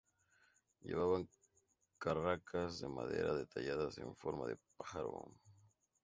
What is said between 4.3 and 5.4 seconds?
de pájaro.